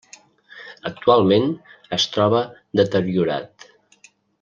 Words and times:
Actualment 0.91 1.45
es 1.99 2.09
troba 2.17 2.43
deteriorat. 2.83 3.71